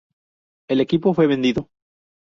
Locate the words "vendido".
1.27-1.69